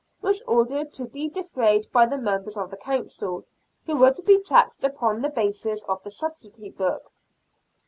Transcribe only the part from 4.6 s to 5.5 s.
upon the